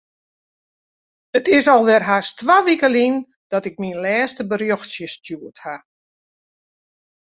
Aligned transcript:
It 1.37 1.45
is 1.57 1.65
alwer 1.73 2.03
hast 2.09 2.33
twa 2.39 2.57
wike 2.65 2.87
lyn 2.93 3.15
dat 3.51 3.67
ik 3.69 3.77
myn 3.81 4.01
lêste 4.03 4.43
berjochtsje 4.51 5.07
stjoerd 5.15 5.57
haw. 5.65 5.81